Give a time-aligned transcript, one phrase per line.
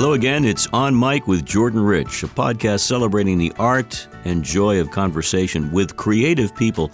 [0.00, 0.46] Hello again.
[0.46, 5.70] It's On Mic with Jordan Rich, a podcast celebrating the art and joy of conversation
[5.72, 6.90] with creative people.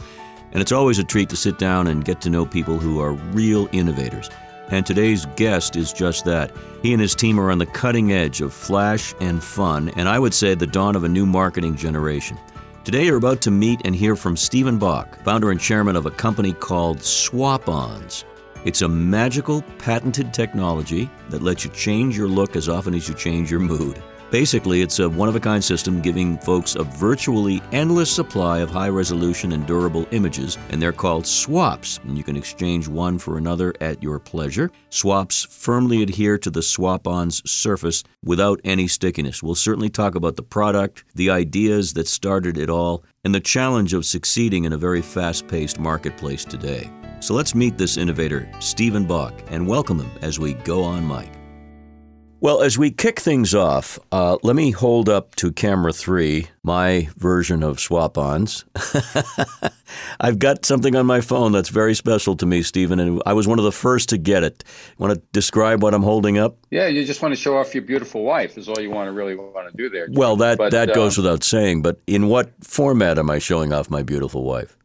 [0.51, 3.13] And it's always a treat to sit down and get to know people who are
[3.13, 4.29] real innovators.
[4.73, 6.51] And today's guest is just that.
[6.83, 10.19] He and his team are on the cutting edge of flash and fun, and I
[10.19, 12.37] would say the dawn of a new marketing generation.
[12.83, 16.11] Today, you're about to meet and hear from Stephen Bach, founder and chairman of a
[16.11, 18.25] company called Swap Ons.
[18.67, 23.15] It's a magical, patented technology that lets you change your look as often as you
[23.15, 24.03] change your mood.
[24.33, 28.69] Basically, it's a one of a kind system giving folks a virtually endless supply of
[28.69, 32.01] high resolution and durable images, and they're called swaps.
[32.09, 34.73] And you can exchange one for another at your pleasure.
[34.91, 39.45] Swaps firmly adhere to the swap on's surface without any stickiness.
[39.45, 43.95] We'll certainly talk about the product, the ideas that started it all, and the challenge
[43.95, 46.91] of succeeding in a very fast paced marketplace today.
[47.21, 51.31] So let's meet this innovator, Stephen Bach, and welcome him as we go on mic.
[52.41, 57.09] Well, as we kick things off, uh, let me hold up to camera three my
[57.17, 58.67] version of swap ons.
[60.21, 63.49] I've got something on my phone that's very special to me, Stephen, and I was
[63.49, 64.65] one of the first to get it.
[64.99, 66.59] Want to describe what I'm holding up?
[66.71, 69.13] Yeah, you just want to show off your beautiful wife, is all you want to
[69.13, 70.07] really want to do there.
[70.11, 73.73] Well, that, but, that goes um, without saying, but in what format am I showing
[73.73, 74.76] off my beautiful wife?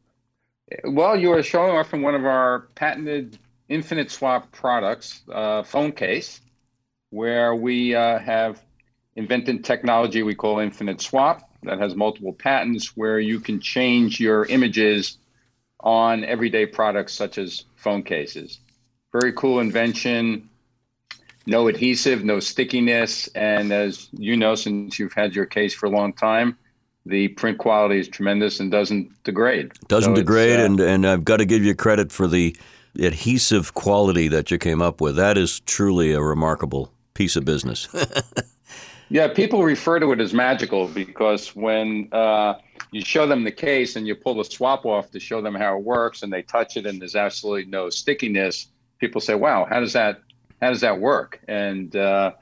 [0.83, 5.91] Well, you are showing off from one of our patented infinite swap products, uh, phone
[5.91, 6.41] case
[7.11, 8.61] where we uh, have
[9.15, 14.45] invented technology we call Infinite Swap that has multiple patents where you can change your
[14.45, 15.17] images
[15.79, 18.59] on everyday products such as phone cases.
[19.11, 20.49] Very cool invention.
[21.45, 23.27] No adhesive, no stickiness.
[23.29, 26.57] And as you know, since you've had your case for a long time,
[27.05, 29.71] the print quality is tremendous and doesn't degrade.
[29.87, 32.55] Doesn't so degrade, uh, and, and I've got to give you credit for the
[32.99, 35.15] adhesive quality that you came up with.
[35.15, 37.87] That is truly a remarkable piece of business.
[39.09, 42.55] yeah, people refer to it as magical because when uh,
[42.91, 45.77] you show them the case and you pull the swap off to show them how
[45.77, 48.67] it works, and they touch it and there's absolutely no stickiness,
[48.99, 50.21] people say, "Wow, how does that
[50.61, 52.33] how does that work?" And uh,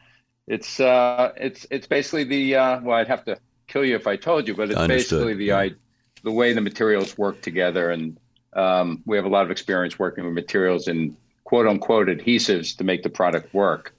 [0.48, 3.38] it's uh, it's it's basically the uh, well, I'd have to
[3.70, 5.26] kill you if I told you, but it's Understood.
[5.26, 5.76] basically the
[6.24, 8.20] the way the materials work together, and
[8.54, 11.16] um, we have a lot of experience working with materials and
[11.46, 13.94] quote unquote adhesives to make the product work.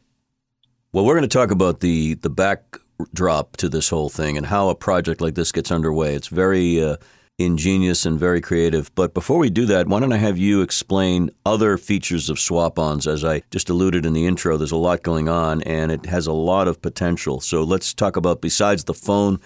[0.93, 4.69] Well, we're going to talk about the the backdrop to this whole thing and how
[4.69, 6.15] a project like this gets underway.
[6.15, 6.97] It's very uh,
[7.41, 8.95] ingenious and very creative.
[8.95, 13.06] But before we do that, why don't I have you explain other features of swap-ons?
[13.06, 16.27] As I just alluded in the intro, there's a lot going on and it has
[16.27, 17.41] a lot of potential.
[17.41, 19.41] So let's talk about besides the phone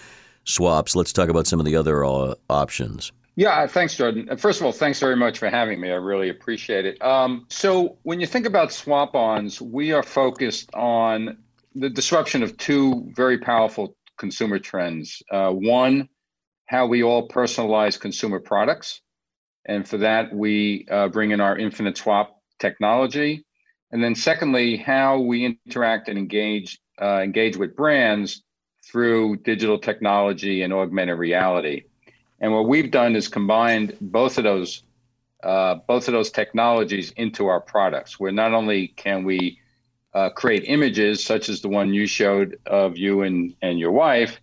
[0.45, 3.13] swaps, let's talk about some of the other uh, options.
[3.37, 4.37] Yeah, thanks, Jordan.
[4.37, 5.91] First of all, thanks very much for having me.
[5.91, 7.03] I really appreciate it.
[7.03, 11.37] Um, so, when you think about swap ons, we are focused on
[11.75, 15.21] the disruption of two very powerful consumer trends.
[15.33, 16.09] Uh, one,
[16.67, 19.01] how we all personalize consumer products.
[19.67, 23.45] And for that, we uh, bring in our infinite swap technology.
[23.93, 28.43] And then, secondly, how we interact and engage uh, engage with brands
[28.85, 31.85] through digital technology and augmented reality.
[32.41, 34.83] And what we've done is combined both of those
[35.43, 39.59] uh, both of those technologies into our products, where not only can we
[40.15, 44.41] uh, create images such as the one you showed of you and, and your wife,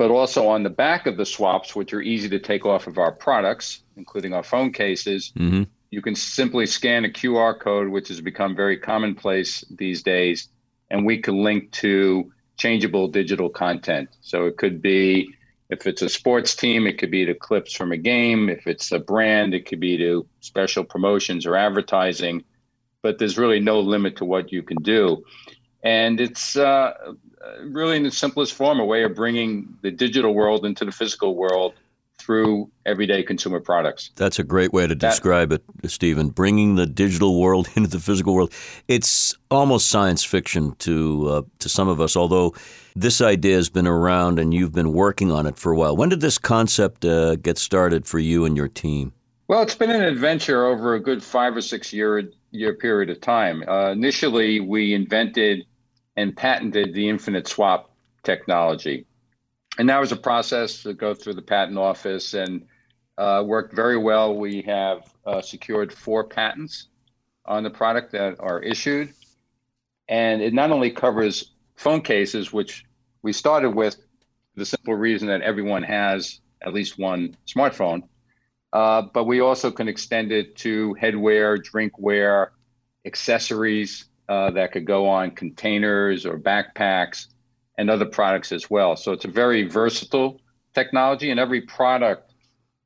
[0.00, 2.96] but also on the back of the swaps, which are easy to take off of
[2.96, 5.64] our products, including our phone cases, mm-hmm.
[5.90, 10.48] you can simply scan a QR code, which has become very commonplace these days,
[10.90, 14.08] and we can link to changeable digital content.
[14.22, 15.34] So it could be
[15.68, 18.48] if it's a sports team, it could be to clips from a game.
[18.48, 22.42] If it's a brand, it could be to special promotions or advertising.
[23.02, 25.26] But there's really no limit to what you can do.
[25.82, 27.14] And it's uh,
[27.62, 31.34] really, in the simplest form, a way of bringing the digital world into the physical
[31.34, 31.74] world
[32.18, 34.10] through everyday consumer products.
[34.16, 36.28] That's a great way to describe that, it, Stephen.
[36.28, 38.52] Bringing the digital world into the physical world.
[38.88, 42.54] It's almost science fiction to uh, to some of us, although
[42.94, 45.96] this idea has been around and you've been working on it for a while.
[45.96, 49.12] When did this concept uh, get started for you and your team?
[49.48, 53.20] Well, it's been an adventure over a good five or six year year period of
[53.20, 53.64] time.
[53.66, 55.64] Uh, initially, we invented
[56.20, 57.90] and patented the infinite swap
[58.22, 59.06] technology
[59.78, 62.66] and that was a process to go through the patent office and
[63.16, 64.36] uh, worked very well.
[64.36, 66.88] We have uh, secured four patents
[67.46, 69.14] on the product that are issued.
[70.08, 72.84] And it not only covers phone cases, which
[73.22, 73.96] we started with
[74.54, 78.02] the simple reason that everyone has at least one smartphone,
[78.74, 82.48] uh, but we also can extend it to headwear, drinkware,
[83.06, 87.26] accessories, uh, that could go on containers or backpacks
[87.76, 88.96] and other products as well.
[88.96, 90.40] So it's a very versatile
[90.72, 92.32] technology, and every product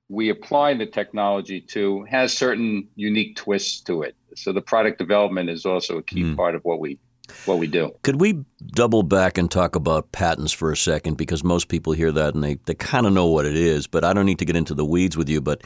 [0.09, 4.17] we apply the technology to has certain unique twists to it.
[4.35, 6.37] So the product development is also a key mm.
[6.37, 6.99] part of what we
[7.45, 7.91] what we do.
[8.03, 11.17] Could we double back and talk about patents for a second?
[11.17, 14.05] Because most people hear that and they, they kind of know what it is, but
[14.05, 15.41] I don't need to get into the weeds with you.
[15.41, 15.63] But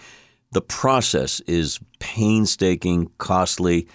[0.52, 3.88] the process is painstaking, costly,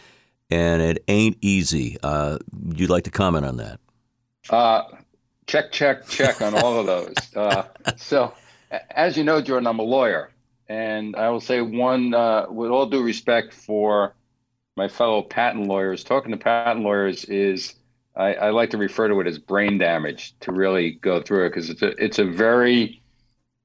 [0.53, 1.97] and it ain't easy.
[2.03, 2.37] Uh,
[2.75, 3.79] you'd like to comment on that?
[4.51, 4.83] Uh,
[5.47, 7.15] check, check, check on all of those.
[7.35, 7.63] Uh,
[7.97, 8.31] so,
[8.91, 10.29] as you know, Jordan, I'm a lawyer.
[10.69, 14.13] And I will say one, uh, with all due respect for
[14.77, 17.73] my fellow patent lawyers, talking to patent lawyers is
[18.15, 21.49] I, I like to refer to it as brain damage to really go through it
[21.49, 23.01] because it's a it's a very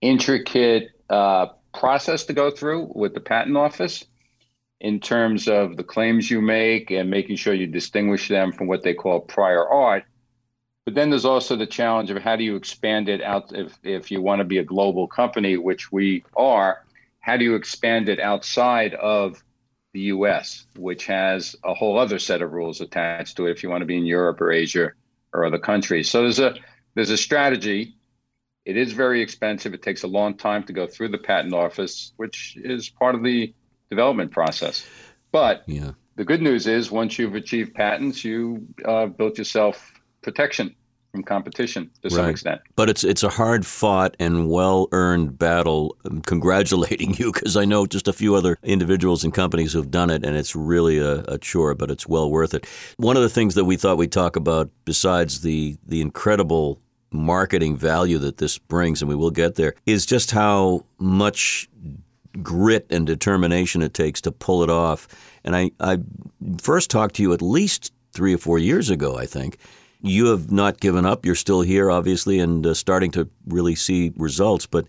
[0.00, 4.04] intricate uh, process to go through with the patent office
[4.80, 8.82] in terms of the claims you make and making sure you distinguish them from what
[8.82, 10.04] they call prior art.
[10.84, 14.10] But then there's also the challenge of how do you expand it out if, if
[14.10, 16.84] you want to be a global company, which we are,
[17.20, 19.42] how do you expand it outside of
[19.92, 23.68] the US, which has a whole other set of rules attached to it if you
[23.68, 24.92] want to be in Europe or Asia
[25.32, 26.10] or other countries.
[26.10, 26.54] So there's a
[26.94, 27.94] there's a strategy.
[28.64, 29.74] It is very expensive.
[29.74, 33.22] It takes a long time to go through the patent office, which is part of
[33.22, 33.54] the
[33.90, 34.86] development process.
[35.32, 35.92] But yeah.
[36.16, 39.92] the good news is once you've achieved patents, you uh, built yourself
[40.22, 40.74] protection
[41.12, 42.60] from competition to some extent.
[42.76, 45.96] But it's it's a hard fought and well earned battle.
[46.04, 50.10] I'm congratulating you because I know just a few other individuals and companies who've done
[50.10, 52.66] it, and it's really a, a, chore, but it's well worth it.
[52.98, 56.80] One of the things that we thought we'd talk about, besides the the incredible
[57.10, 61.68] marketing value that this brings, and we will get there, is just how much
[62.42, 65.08] grit and determination it takes to pull it off.
[65.44, 65.98] And I, I
[66.60, 69.58] first talked to you at least three or four years ago, I think
[70.00, 71.26] you have not given up.
[71.26, 74.66] You're still here, obviously, and uh, starting to really see results.
[74.66, 74.86] But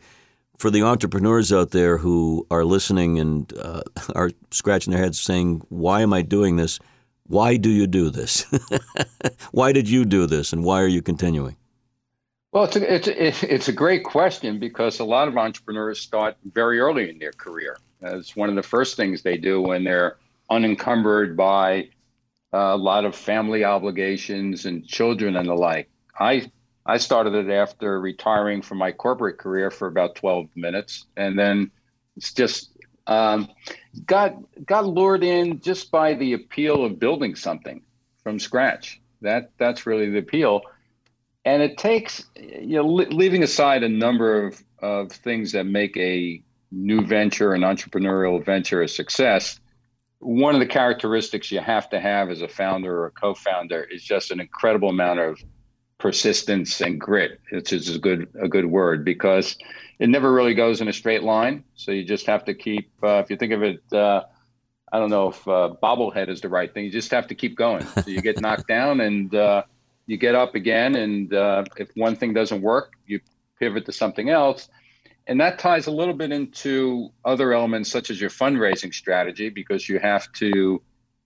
[0.57, 3.81] for the entrepreneurs out there who are listening and uh,
[4.16, 6.80] are scratching their heads saying, Why am I doing this?
[7.28, 8.46] Why do you do this?
[9.51, 10.51] why did you do this?
[10.51, 11.56] And why are you continuing?
[12.51, 16.36] Well, it's a, it's, a, it's a great question because a lot of entrepreneurs start
[16.44, 17.78] very early in their career.
[18.01, 20.18] It's one of the first things they do when they're
[20.50, 21.90] unencumbered by
[22.51, 25.90] a lot of family obligations and children and the like.
[26.19, 26.51] I
[26.86, 31.69] I started it after retiring from my corporate career for about 12 minutes, and then
[32.18, 32.72] it's just
[33.06, 33.50] um,
[34.07, 34.36] got
[34.66, 37.84] got lured in just by the appeal of building something
[38.24, 39.00] from scratch.
[39.22, 40.62] That that's really the appeal,
[41.45, 46.41] and it takes you know leaving aside a number of of things that make a
[46.71, 49.59] new venture, an entrepreneurial venture, a success
[50.19, 54.03] one of the characteristics you have to have as a founder or a co-founder is
[54.03, 55.41] just an incredible amount of
[55.97, 57.39] persistence and grit.
[57.51, 59.57] Which is a good a good word because
[59.97, 61.63] it never really goes in a straight line.
[61.75, 64.24] So you just have to keep uh, if you think of it uh,
[64.91, 67.56] i don't know if uh, bobblehead is the right thing you just have to keep
[67.56, 67.86] going.
[67.86, 69.63] So you get knocked down and uh,
[70.09, 73.19] you get up again and uh, if one thing doesn't work you
[73.59, 74.69] pivot to something else
[75.29, 79.88] and that ties a little bit into other elements such as your fundraising strategy because
[79.88, 80.81] you have to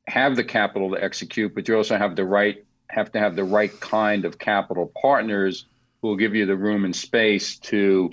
[0.08, 3.44] have the capital to execute, but you also have the right have to have the
[3.46, 5.66] right kind of capital partners
[6.02, 8.12] who will give you the room and space to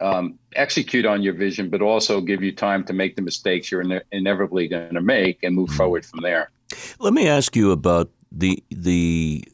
[0.00, 3.80] um, execute on your vision, but also give you time to make the mistakes you're
[3.80, 5.78] ine- inevitably going to make and move mm-hmm.
[5.78, 6.50] forward from there.
[7.00, 9.44] Let me ask you about the the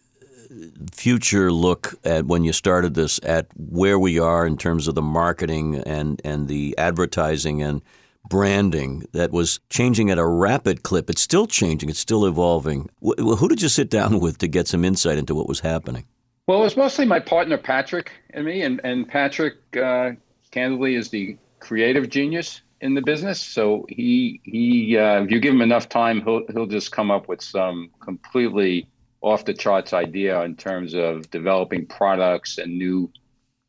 [0.93, 5.03] future look at when you started this at where we are in terms of the
[5.03, 7.83] marketing and, and the advertising and
[8.29, 11.09] branding that was changing at a rapid clip.
[11.11, 12.91] It's still changing, it's still evolving.
[13.01, 16.05] Who did you sit down with to get some insight into what was happening?
[16.47, 20.13] Well, it was mostly my partner Patrick and me, and, and Patrick, uh,
[20.51, 23.41] candidly, is the creative genius in the business.
[23.41, 27.29] So he he, uh, if you give him enough time, he'll he'll just come up
[27.29, 28.89] with some completely
[29.21, 33.11] off the charts idea in terms of developing products and new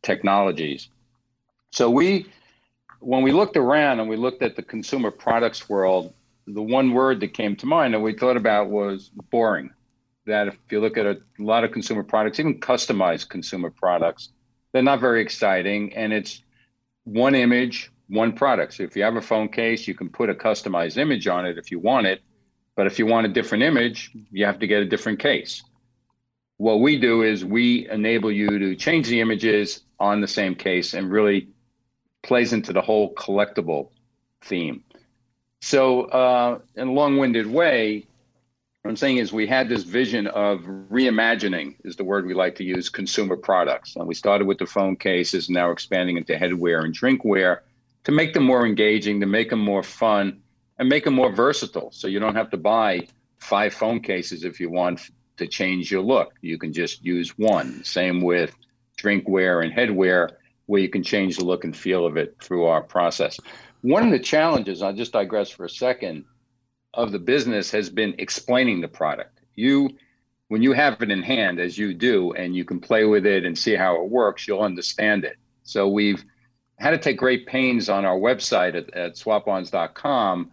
[0.04, 0.90] technologies.
[1.72, 2.28] So we,
[3.00, 6.14] when we looked around and we looked at the consumer products world,
[6.48, 9.72] the one word that came to mind that we thought about was boring.
[10.26, 14.30] That if you look at a lot of consumer products, even customized consumer products,
[14.72, 15.94] they're not very exciting.
[15.96, 16.44] And it's
[17.04, 18.76] one image, one product.
[18.76, 21.58] So if you have a phone case, you can put a customized image on it
[21.58, 22.22] if you want it.
[22.80, 25.64] But if you want a different image, you have to get a different case.
[26.56, 30.94] What we do is we enable you to change the images on the same case
[30.94, 31.50] and really
[32.24, 33.90] plays into the whole collectible
[34.40, 34.82] theme.
[35.60, 38.08] So, uh, in a long winded way,
[38.82, 42.56] What I'm saying is we had this vision of reimagining is the word we like
[42.56, 43.98] to use consumer products.
[43.98, 47.60] And we started with the phone cases, now expanding into headwear and drinkware
[48.06, 50.42] to make them more engaging, to make them more fun,
[50.80, 51.92] and make them more versatile.
[51.92, 53.08] So you don't have to buy
[53.38, 56.34] five phone cases if you want to change your look.
[56.42, 57.84] You can just use one.
[57.84, 58.56] Same with
[58.98, 60.32] drinkware and headwear,
[60.66, 63.40] where you can change the look and feel of it through our process.
[63.82, 66.26] One of the challenges, I'll just digress for a second,
[66.94, 69.42] of the business has been explaining the product.
[69.56, 69.90] You,
[70.48, 73.46] when you have it in hand, as you do, and you can play with it
[73.46, 75.38] and see how it works, you'll understand it.
[75.64, 76.24] So we've
[76.78, 80.52] had to take great pains on our website at, at swapons.com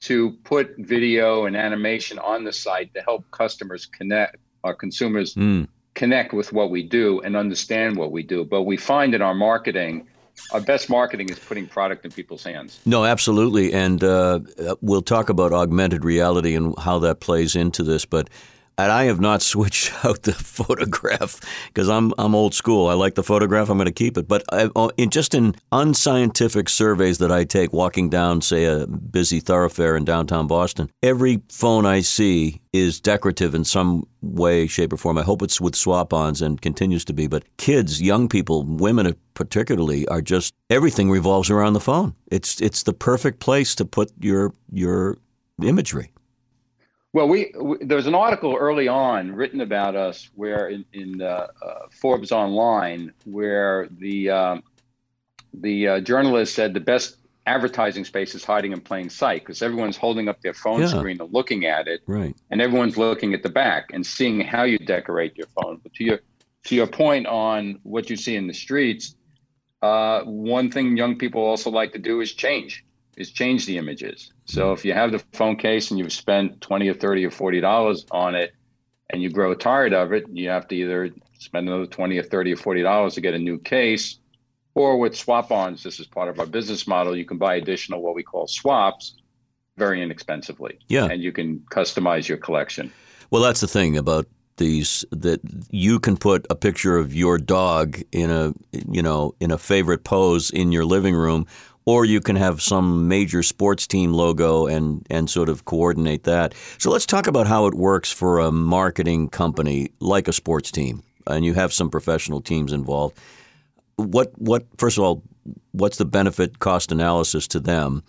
[0.00, 5.66] to put video and animation on the site to help customers connect, our consumers mm.
[5.94, 8.44] connect with what we do and understand what we do.
[8.44, 10.06] But we find in our marketing,
[10.52, 12.78] our best marketing is putting product in people's hands.
[12.86, 13.72] No, absolutely.
[13.72, 14.40] And uh,
[14.80, 18.04] we'll talk about augmented reality and how that plays into this.
[18.04, 18.30] But
[18.78, 22.86] and I have not switched out the photograph because I'm I'm old school.
[22.86, 23.68] I like the photograph.
[23.68, 24.28] I'm going to keep it.
[24.28, 28.86] But I, uh, in just in unscientific surveys that I take, walking down, say, a
[28.86, 34.92] busy thoroughfare in downtown Boston, every phone I see is decorative in some way, shape,
[34.92, 35.18] or form.
[35.18, 37.26] I hope it's with swap-ons and continues to be.
[37.26, 42.14] But kids, young people, women particularly, are just everything revolves around the phone.
[42.30, 45.18] It's it's the perfect place to put your your
[45.62, 46.12] imagery.
[47.12, 51.22] Well, we, we, there was an article early on written about us where in, in
[51.22, 54.62] uh, uh, Forbes Online where the um,
[55.54, 59.96] the uh, journalist said the best advertising space is hiding in plain sight because everyone's
[59.96, 60.88] holding up their phone yeah.
[60.88, 62.36] screen and looking at it, right?
[62.50, 65.80] And everyone's looking at the back and seeing how you decorate your phone.
[65.82, 66.20] But to your
[66.64, 69.16] to your point on what you see in the streets,
[69.80, 72.84] uh, one thing young people also like to do is change
[73.18, 74.32] is change the images.
[74.46, 74.78] So mm-hmm.
[74.78, 78.06] if you have the phone case and you've spent 20 or 30 or 40 dollars
[78.10, 78.52] on it
[79.10, 82.52] and you grow tired of it, you have to either spend another 20 or 30
[82.52, 84.18] or 40 dollars to get a new case
[84.78, 88.14] or with swap-ons, this is part of our business model, you can buy additional what
[88.14, 89.14] we call swaps
[89.76, 90.78] very inexpensively.
[90.86, 91.06] Yeah.
[91.06, 92.92] And you can customize your collection.
[93.30, 98.00] Well, that's the thing about these that you can put a picture of your dog
[98.12, 98.52] in a
[98.88, 101.46] you know in a favorite pose in your living room
[101.88, 106.54] or you can have some major sports team logo and and sort of coordinate that.
[106.76, 111.02] So let's talk about how it works for a marketing company like a sports team,
[111.26, 113.16] and you have some professional teams involved.
[113.96, 115.22] What what first of all,
[115.72, 118.02] what's the benefit cost analysis to them,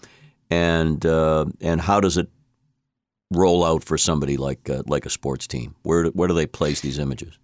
[0.50, 2.28] and uh, and how does it
[3.32, 5.74] roll out for somebody like uh, like a sports team?
[5.84, 7.40] Where where do they place these images?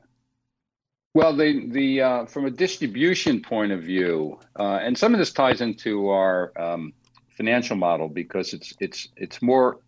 [1.15, 5.31] Well, the the uh, from a distribution point of view, uh, and some of this
[5.31, 6.91] ties into our um,
[7.37, 9.79] financial model because it's it's it's more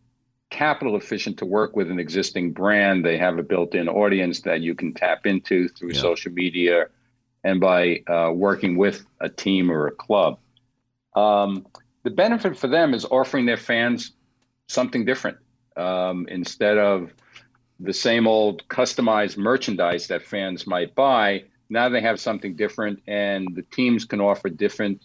[0.50, 3.04] capital efficient to work with an existing brand.
[3.04, 6.00] They have a built-in audience that you can tap into through yeah.
[6.00, 6.86] social media
[7.44, 10.40] and by uh, working with a team or a club.
[11.14, 11.68] Um,
[12.04, 14.14] the benefit for them is offering their fans
[14.68, 15.40] something different
[15.76, 17.12] um, instead of
[17.80, 21.44] the same old customized merchandise that fans might buy.
[21.70, 25.02] Now they have something different, and the teams can offer different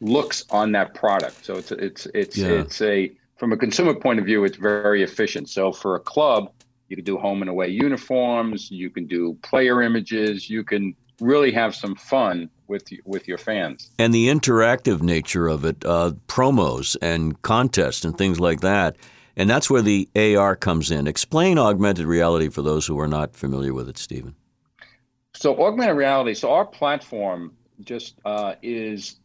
[0.00, 1.44] looks on that product.
[1.44, 2.48] So it's it's it's yeah.
[2.48, 5.48] it's a from a consumer point of view, it's very efficient.
[5.48, 6.52] So for a club,
[6.88, 11.52] you can do home and away uniforms, you can do player images, you can really
[11.52, 13.90] have some fun with with your fans.
[13.98, 18.96] And the interactive nature of it, uh, promos and contests and things like that
[19.36, 21.06] and that's where the AR comes in.
[21.06, 24.34] Explain augmented reality for those who are not familiar with it, Stephen.
[25.34, 29.16] So, augmented reality, so our platform just uh, is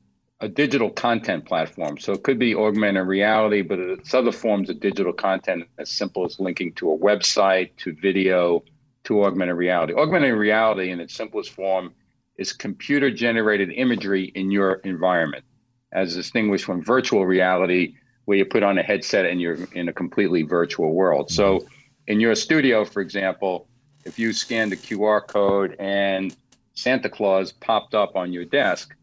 [0.41, 1.97] a digital content platform.
[1.99, 6.25] So, it could be augmented reality, but it's other forms of digital content as simple
[6.25, 8.63] as linking to a website, to video,
[9.03, 9.93] to augmented reality.
[9.93, 11.93] Augmented reality, in its simplest form,
[12.37, 15.43] is computer generated imagery in your environment,
[15.91, 17.93] as distinguished from virtual reality
[18.29, 21.31] where you put on a headset and you're in a completely virtual world.
[21.31, 21.65] So,
[22.05, 23.67] in your studio, for example,
[24.05, 26.36] if you scanned the QR code and
[26.75, 28.95] Santa Claus popped up on your desk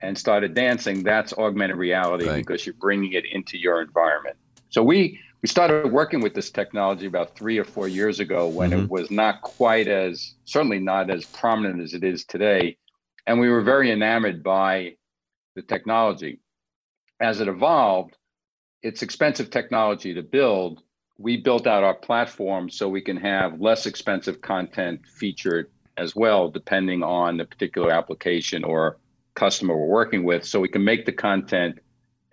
[0.00, 2.44] and started dancing, that's augmented reality right.
[2.44, 4.34] because you're bringing it into your environment.
[4.70, 8.70] So we we started working with this technology about three or four years ago when
[8.70, 8.80] mm-hmm.
[8.80, 12.78] it was not quite as certainly not as prominent as it is today,
[13.28, 14.96] and we were very enamored by
[15.54, 16.40] the technology
[17.20, 18.16] as it evolved,
[18.82, 20.82] it's expensive technology to build.
[21.18, 26.48] We built out our platform so we can have less expensive content featured as well,
[26.48, 28.98] depending on the particular application or
[29.34, 30.44] customer we're working with.
[30.44, 31.80] So we can make the content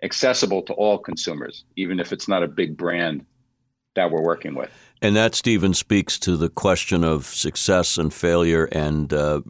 [0.02, 3.26] accessible to all consumers, even if it's not a big brand
[3.94, 4.70] that we're working with.
[5.02, 9.42] And that, Stephen, speaks to the question of success and failure and uh,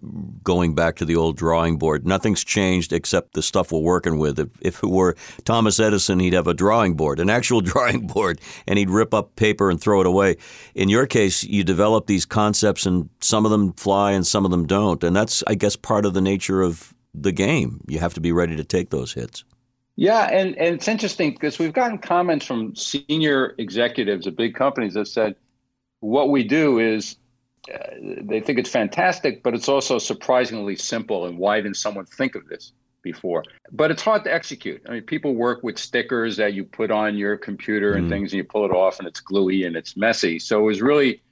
[0.42, 2.04] going back to the old drawing board.
[2.04, 4.40] Nothing's changed except the stuff we're working with.
[4.40, 8.40] If, if it were Thomas Edison, he'd have a drawing board, an actual drawing board,
[8.66, 10.36] and he'd rip up paper and throw it away.
[10.74, 14.50] In your case, you develop these concepts, and some of them fly and some of
[14.50, 15.04] them don't.
[15.04, 17.80] And that's, I guess, part of the nature of the game.
[17.86, 19.44] You have to be ready to take those hits.
[19.96, 24.94] Yeah, and, and it's interesting because we've gotten comments from senior executives of big companies
[24.94, 25.36] that said,
[26.00, 27.16] what we do is
[27.72, 27.78] uh,
[28.20, 31.24] they think it's fantastic, but it's also surprisingly simple.
[31.24, 32.72] And why didn't someone think of this
[33.02, 33.42] before?
[33.72, 34.82] But it's hard to execute.
[34.86, 38.10] I mean, people work with stickers that you put on your computer and mm.
[38.10, 40.38] things, and you pull it off, and it's gluey and it's messy.
[40.38, 41.22] So it was really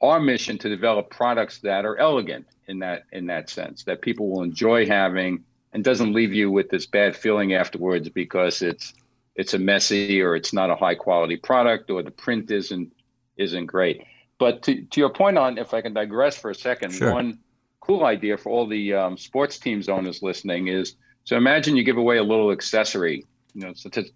[0.00, 4.30] our mission to develop products that are elegant in that in that sense, that people
[4.30, 5.42] will enjoy having
[5.76, 8.94] and doesn't leave you with this bad feeling afterwards because it's
[9.34, 12.90] it's a messy or it's not a high quality product or the print isn't
[13.36, 14.02] isn't great.
[14.38, 17.12] But to, to your point on, if I can digress for a second, sure.
[17.12, 17.40] one
[17.80, 21.98] cool idea for all the um, sports teams owners listening is so imagine you give
[21.98, 24.10] away a little accessory, you know, such as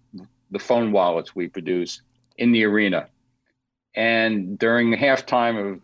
[0.49, 2.01] the phone wallets we produce
[2.39, 3.05] in the arena.
[3.93, 5.79] And during the halftime of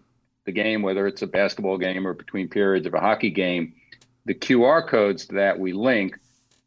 [0.45, 3.75] the game, whether it's a basketball game or between periods of a hockey game,
[4.27, 6.19] the QR codes that we link,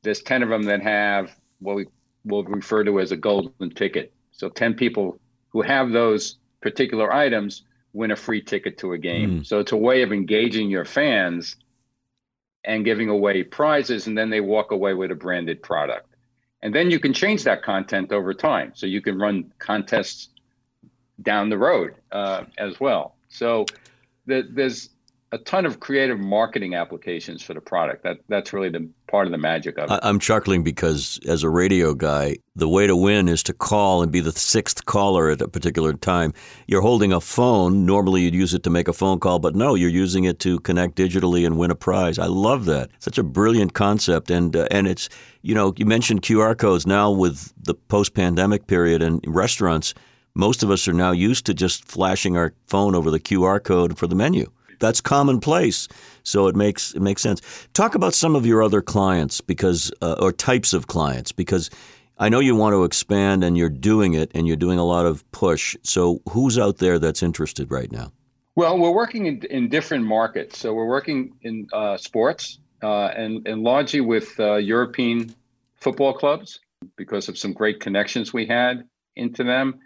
[0.02, 1.86] there's 10 of them that have what we
[2.24, 4.14] will refer to as a golden ticket.
[4.32, 9.40] So 10 people who have those particular items win a free ticket to a game.
[9.40, 9.46] Mm.
[9.46, 11.56] So it's a way of engaging your fans
[12.64, 16.06] and giving away prizes, and then they walk away with a branded product.
[16.62, 18.72] And then you can change that content over time.
[18.74, 20.28] So you can run contests
[21.20, 23.16] down the road uh, as well.
[23.28, 23.66] So
[24.26, 24.90] the, there's
[25.32, 28.02] a ton of creative marketing applications for the product.
[28.02, 30.00] That that's really the part of the magic of it.
[30.02, 34.10] I'm chuckling because as a radio guy, the way to win is to call and
[34.10, 36.32] be the sixth caller at a particular time.
[36.66, 37.87] You're holding a phone.
[37.87, 40.58] Normally, you'd use it to make a phone call, but no, you're using it to
[40.60, 42.18] connect digitally and win a prize.
[42.18, 42.90] I love that.
[42.99, 45.08] Such a brilliant concept, and uh, and it's
[45.43, 49.95] you know you mentioned QR codes now with the post-pandemic period and restaurants.
[50.34, 53.99] Most of us are now used to just flashing our phone over the QR code
[53.99, 55.86] for the menu that's commonplace.
[56.23, 57.40] So it makes it makes sense.
[57.73, 61.71] Talk about some of your other clients because uh, or types of clients because
[62.19, 65.06] I know you want to expand and you're doing it and you're doing a lot
[65.06, 65.76] of push.
[65.82, 68.12] So who's out there that's interested right now?
[68.56, 70.58] Well, we're working in, in different markets.
[70.58, 75.34] So we're working in uh, sports uh, and, and largely with uh, European
[75.76, 76.60] football clubs
[76.97, 78.84] because of some great connections we had
[79.16, 79.80] into them.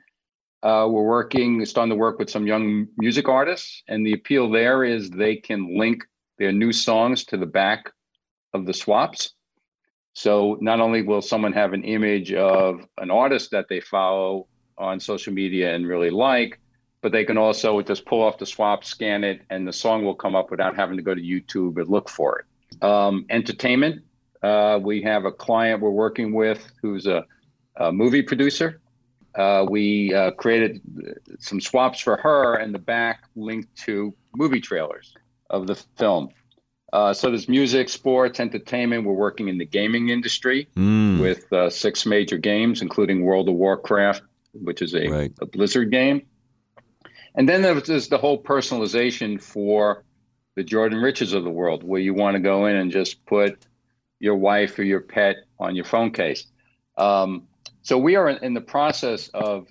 [0.65, 4.83] Uh, we're working, starting to work with some young music artists, and the appeal there
[4.83, 6.03] is they can link
[6.39, 7.93] their new songs to the back
[8.55, 9.35] of the swaps.
[10.15, 14.47] So not only will someone have an image of an artist that they follow
[14.79, 16.59] on social media and really like,
[17.03, 20.15] but they can also just pull off the swap, scan it, and the song will
[20.15, 22.83] come up without having to go to YouTube and look for it.
[22.83, 24.03] Um, entertainment,
[24.43, 27.27] uh, we have a client we're working with who's a,
[27.77, 28.81] a movie producer
[29.35, 30.81] uh, we uh, created
[31.39, 35.15] some swaps for her, and the back linked to movie trailers
[35.51, 36.29] of the film.
[36.93, 39.05] Uh, so there's music, sports, entertainment.
[39.05, 41.21] We're working in the gaming industry mm.
[41.21, 45.33] with uh, six major games, including World of Warcraft, which is a, right.
[45.41, 46.27] a Blizzard game.
[47.35, 50.05] And then there's the whole personalization for
[50.55, 53.59] the Jordan Riches of the world, where you want to go in and just put
[54.21, 56.47] your wife or your pet on your phone case.
[56.97, 57.49] Um,
[57.85, 59.69] so we are in the process of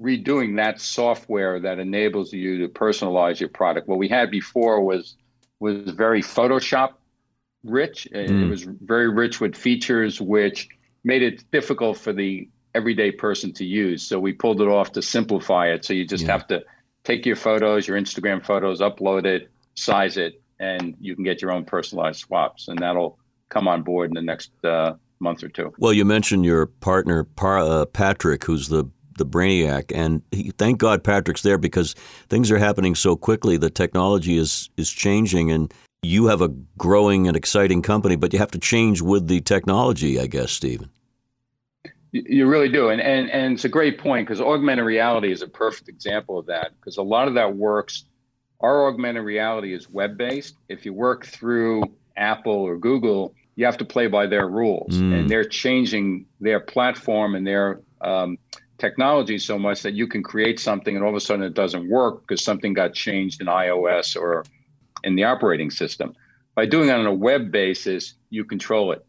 [0.00, 3.88] redoing that software that enables you to personalize your product.
[3.88, 5.16] What we had before was
[5.58, 6.92] was very Photoshop
[7.64, 8.06] rich.
[8.12, 8.44] Mm.
[8.44, 10.68] It was very rich with features which
[11.02, 14.02] made it difficult for the everyday person to use.
[14.02, 15.82] So we pulled it off to simplify it.
[15.84, 16.32] So you just yeah.
[16.32, 16.62] have to
[17.04, 21.52] take your photos, your Instagram photos, upload it, size it, and you can get your
[21.52, 22.68] own personalized swaps.
[22.68, 25.72] And that'll come on board in the next uh, month or two.
[25.78, 28.84] Well, you mentioned your partner Par- uh, Patrick, who's the
[29.18, 31.94] the brainiac, and he, thank God Patrick's there because
[32.28, 33.56] things are happening so quickly.
[33.56, 38.38] The technology is is changing, and you have a growing and exciting company, but you
[38.38, 40.90] have to change with the technology, I guess, Stephen.
[42.12, 45.48] You really do, and and and it's a great point because augmented reality is a
[45.48, 48.04] perfect example of that because a lot of that works.
[48.60, 50.56] Our augmented reality is web based.
[50.68, 51.84] If you work through
[52.16, 55.18] Apple or Google, you have to play by their rules, mm.
[55.18, 58.38] and they're changing their platform and their um,
[58.78, 61.88] technology so much that you can create something and all of a sudden it doesn't
[61.88, 64.44] work because something got changed in iOS or
[65.02, 66.14] in the operating system.
[66.54, 69.04] By doing it on a web basis, you control it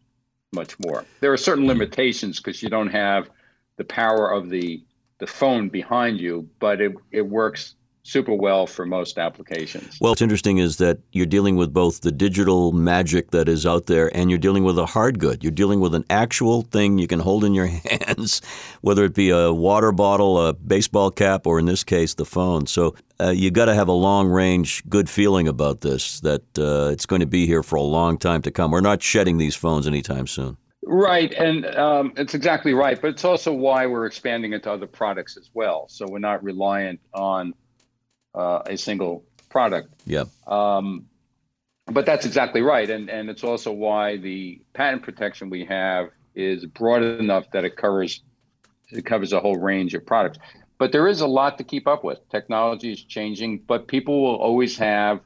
[0.53, 1.03] much more.
[1.19, 3.29] There are certain limitations because you don't have
[3.77, 4.83] the power of the
[5.19, 7.73] the phone behind you, but it, it works
[8.07, 9.97] super well for most applications.
[9.99, 13.87] Well, what's interesting is that you're dealing with both the digital magic that is out
[13.87, 15.43] there and you're dealing with a hard good.
[15.43, 18.41] You're dealing with an actual thing you can hold in your hands,
[18.79, 22.65] whether it be a water bottle, a baseball cap, or in this case, the phone.
[22.65, 26.89] So uh, you got to have a long range good feeling about this that uh,
[26.91, 28.71] it's going to be here for a long time to come.
[28.71, 30.55] We're not shedding these phones anytime soon.
[30.89, 33.01] Right, and um, it's exactly right.
[33.01, 35.87] But it's also why we're expanding into other products as well.
[35.89, 37.53] So we're not reliant on
[38.37, 39.93] uh, a single product.
[40.05, 40.25] Yeah.
[40.45, 41.07] Um,
[41.87, 46.65] but that's exactly right, and and it's also why the patent protection we have is
[46.65, 48.21] broad enough that it covers
[48.89, 50.37] it covers a whole range of products.
[50.77, 52.19] But there is a lot to keep up with.
[52.29, 55.21] Technology is changing, but people will always have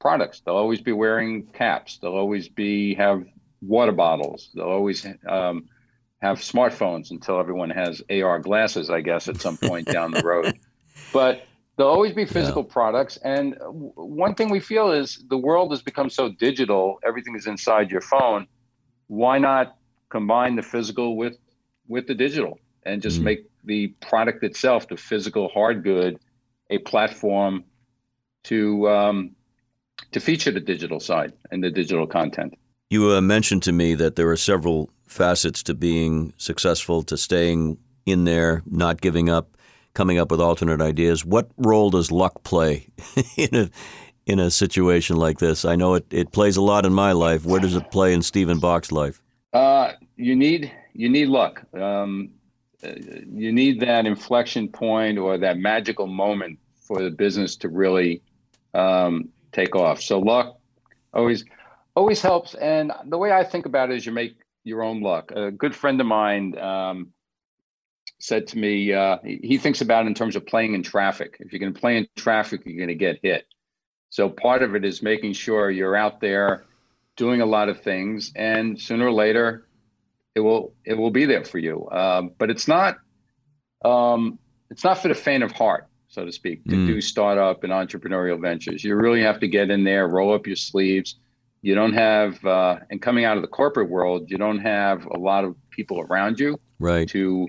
[0.00, 0.40] products.
[0.40, 1.98] They'll always be wearing caps.
[1.98, 3.24] They'll always be have
[3.60, 4.50] water bottles.
[4.54, 5.68] They'll always um,
[6.22, 10.58] have smartphones until everyone has AR glasses, I guess, at some point down the road.
[11.10, 11.47] But
[11.78, 12.72] There'll always be physical yeah.
[12.72, 13.18] products.
[13.18, 17.92] And one thing we feel is the world has become so digital, everything is inside
[17.92, 18.48] your phone.
[19.06, 19.76] Why not
[20.08, 21.36] combine the physical with
[21.86, 23.24] with the digital and just mm-hmm.
[23.24, 26.18] make the product itself, the physical hard good,
[26.68, 27.62] a platform
[28.44, 29.36] to um,
[30.10, 32.58] to feature the digital side and the digital content.
[32.90, 37.78] You uh, mentioned to me that there are several facets to being successful, to staying
[38.04, 39.57] in there, not giving up
[39.98, 41.24] coming up with alternate ideas.
[41.24, 42.86] What role does luck play
[43.36, 43.70] in a
[44.26, 45.64] in a situation like this?
[45.64, 47.44] I know it, it plays a lot in my life.
[47.44, 49.20] Where does it play in Stephen Bach's life?
[49.52, 51.64] Uh, you need you need luck.
[51.74, 52.30] Um,
[52.80, 58.22] you need that inflection point or that magical moment for the business to really
[58.74, 60.00] um, take off.
[60.00, 60.60] So luck
[61.12, 61.44] always
[61.96, 62.54] always helps.
[62.54, 65.32] And the way I think about it is you make your own luck.
[65.32, 67.12] A good friend of mine um,
[68.18, 71.36] said to me, uh, he thinks about it in terms of playing in traffic.
[71.40, 73.46] If you're going to play in traffic, you're going to get hit.
[74.10, 76.64] So part of it is making sure you're out there
[77.16, 79.66] doing a lot of things, and sooner or later,
[80.34, 81.88] it will it will be there for you.
[81.90, 82.96] Um, but it's not
[83.84, 84.38] um,
[84.70, 86.86] it's not for the faint of heart, so to speak, to mm.
[86.86, 88.82] do startup and entrepreneurial ventures.
[88.82, 91.16] You really have to get in there, roll up your sleeves.
[91.60, 95.18] You don't have, uh, and coming out of the corporate world, you don't have a
[95.18, 97.08] lot of people around you right.
[97.08, 97.48] to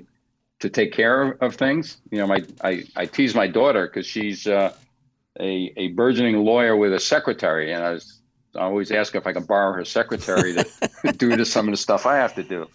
[0.60, 1.98] to take care of, things.
[2.12, 4.74] You know, my I, I tease my daughter because she's uh,
[5.40, 8.22] a a burgeoning lawyer with a secretary, and I was
[8.56, 11.78] I always ask if I can borrow her secretary to do to some of the
[11.78, 12.68] stuff I have to do.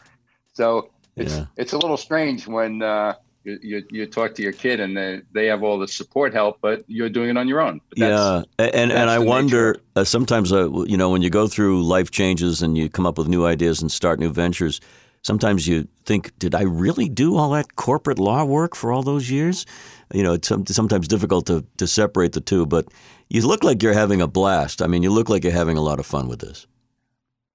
[0.55, 1.47] So it's yeah.
[1.57, 5.21] it's a little strange when uh, you, you, you talk to your kid and they,
[5.33, 7.81] they have all the support help, but you're doing it on your own.
[7.95, 12.11] yeah, and and I wonder uh, sometimes uh, you know when you go through life
[12.11, 14.81] changes and you come up with new ideas and start new ventures
[15.25, 19.31] sometimes you think, did I really do all that corporate law work for all those
[19.31, 19.67] years?
[20.13, 22.87] You know, it's sometimes difficult to, to separate the two, but
[23.31, 24.83] you look like you're having a blast.
[24.83, 26.67] I mean, you look like you're having a lot of fun with this.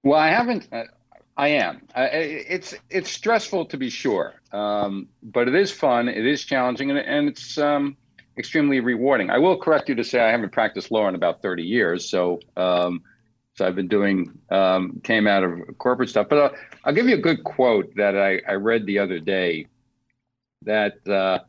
[0.02, 0.68] Well, I haven't.
[0.72, 0.84] Uh,
[1.36, 1.80] I am.
[1.94, 6.08] Uh, it's it's stressful to be sure, um, but it is fun.
[6.08, 7.96] It is challenging, and, and it's um,
[8.36, 9.30] extremely rewarding.
[9.30, 12.40] I will correct you to say I haven't practiced law in about 30 years, so
[12.56, 13.02] um,
[13.60, 16.28] so I've been doing um, came out of corporate stuff.
[16.30, 16.54] But I'll,
[16.86, 19.66] I'll, give you a good quote that I, I read the other day
[20.62, 21.40] that uh,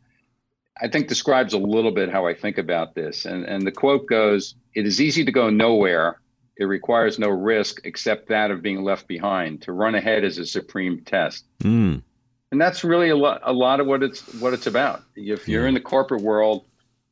[0.81, 3.23] I think describes a little bit how I think about this.
[3.23, 6.19] And and the quote goes, "It is easy to go nowhere.
[6.57, 9.61] It requires no risk except that of being left behind.
[9.61, 12.03] To run ahead is a supreme test." Mm.
[12.51, 15.03] And that's really a lot a lot of what it's what it's about.
[15.15, 15.69] If you're yeah.
[15.69, 16.65] in the corporate world,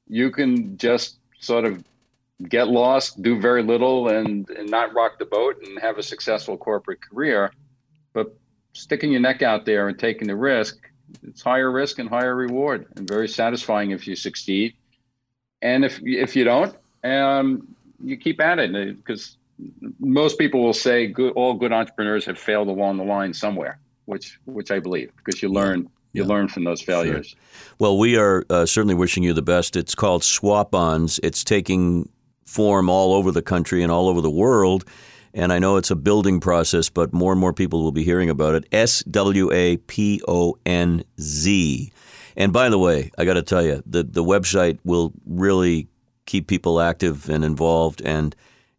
[0.10, 1.86] you can just sort of
[2.48, 6.58] get lost, do very little, and, and not rock the boat and have a successful
[6.58, 7.52] corporate career.
[8.14, 8.36] But
[8.74, 10.78] sticking your neck out there and taking the risk,
[11.24, 14.76] it's higher risk and higher reward, and very satisfying if you succeed.
[15.62, 19.38] And if if you don't, um, you keep at it because
[20.00, 24.40] most people will say good, all good entrepreneurs have failed along the line somewhere, which
[24.46, 26.28] which I believe because you learn you yeah.
[26.28, 27.30] learn from those failures.
[27.30, 27.40] Sure.
[27.80, 29.76] Well, we are uh, certainly wishing you the best.
[29.76, 31.20] It's called Swap-ons.
[31.22, 32.10] It's taking
[32.50, 34.84] form all over the country and all over the world.
[35.34, 38.30] And I know it's a building process, but more and more people will be hearing
[38.30, 38.66] about it.
[38.72, 41.92] S W A P O N Z.
[42.36, 45.88] And by the way, I got to tell you, the, the website will really
[46.26, 48.36] keep people active and involved, and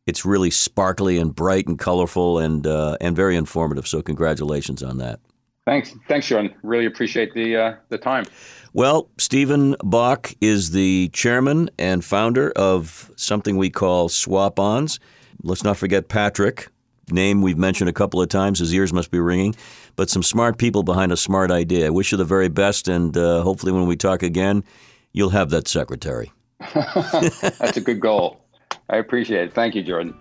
[0.06, 3.86] it's really sparkly and bright and colorful and uh, and very informative.
[3.86, 5.20] So congratulations on that.
[5.66, 6.54] Thanks, thanks, Sean.
[6.62, 8.24] Really appreciate the uh, the time.
[8.72, 15.00] Well, Stephen Bach is the chairman and founder of something we call Swap Ons.
[15.42, 16.68] Let's not forget Patrick,
[17.10, 18.58] name we've mentioned a couple of times.
[18.58, 19.54] His ears must be ringing.
[19.96, 21.86] But some smart people behind a smart idea.
[21.86, 24.64] I wish you the very best, and uh, hopefully, when we talk again,
[25.12, 26.32] you'll have that secretary.
[26.74, 28.40] That's a good goal.
[28.88, 29.54] I appreciate it.
[29.54, 30.14] Thank you, Jordan.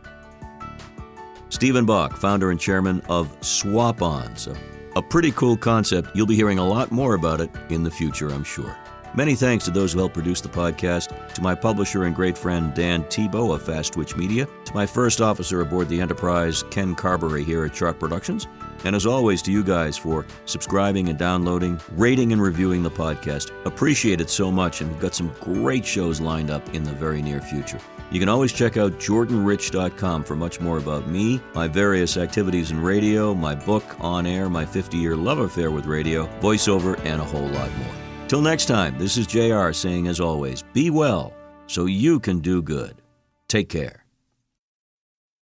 [1.50, 4.48] Stephen Bach, founder and chairman of Swap Ons,
[4.96, 6.10] a, pretty cool concept.
[6.16, 8.78] You'll be hearing a lot more about it in the future, I'm sure.
[9.16, 12.74] Many thanks to those who helped produce the podcast, to my publisher and great friend
[12.76, 17.44] Dan Tebow of Fast Twitch Media, to my first officer aboard the Enterprise, Ken Carberry
[17.44, 18.48] here at Chart Productions,
[18.84, 23.52] and as always to you guys for subscribing and downloading, rating and reviewing the podcast.
[23.66, 27.22] Appreciate it so much, and we've got some great shows lined up in the very
[27.22, 27.80] near future.
[28.12, 32.82] You can always check out jordanrich.com for much more about me, my various activities in
[32.82, 37.26] radio, my book, On Air, my 50 year love affair with radio, voiceover, and a
[37.26, 38.09] whole lot more.
[38.30, 41.34] Till next time, this is JR saying, as always, be well
[41.66, 43.02] so you can do good.
[43.48, 43.99] Take care.